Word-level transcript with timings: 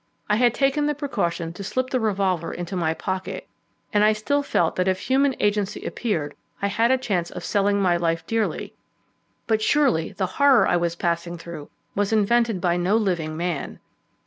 I 0.31 0.37
had 0.37 0.55
taken 0.55 0.87
the 0.87 0.95
precaution 0.95 1.53
to 1.53 1.63
slip 1.63 1.91
the 1.91 1.99
revolver 1.99 2.51
into 2.51 2.75
my 2.75 2.95
pocket, 2.95 3.47
and 3.93 4.03
I 4.03 4.13
still 4.13 4.41
felt 4.41 4.75
that 4.75 4.87
if 4.87 5.01
human 5.01 5.35
agency 5.39 5.85
appeared, 5.85 6.33
I 6.59 6.69
had 6.69 6.89
a 6.89 6.97
chance 6.97 7.29
of 7.29 7.43
selling 7.45 7.79
my 7.79 7.97
life 7.97 8.25
dearly; 8.25 8.73
but 9.45 9.61
surely 9.61 10.11
the 10.13 10.25
horror 10.41 10.67
I 10.67 10.75
was 10.77 10.95
passing 10.95 11.37
through 11.37 11.69
was 11.93 12.11
invented 12.11 12.59
by 12.59 12.77
no 12.77 12.97
living 12.97 13.37
man! 13.37 13.79